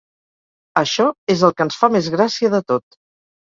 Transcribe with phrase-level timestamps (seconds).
[0.81, 2.99] Això és el que ens fa més gràcia de tot.